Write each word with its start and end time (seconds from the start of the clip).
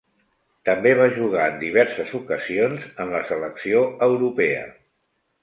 També 0.69 0.93
va 0.99 1.03
jugar 1.17 1.43
en 1.51 1.59
diverses 1.63 2.15
ocasions 2.21 2.89
en 3.05 3.13
la 3.13 3.21
selecció 3.33 3.85
Europea. 4.09 4.67